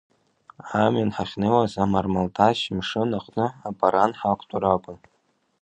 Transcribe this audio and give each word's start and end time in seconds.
Амҩан 0.83 1.09
ҳахьнеиуаз 1.15 1.73
амармалташь 1.83 2.63
мшын 2.77 3.09
аҟны 3.17 3.45
апаран 3.69 4.11
ҳақәтәар 4.19 4.63
акәын. 4.75 4.97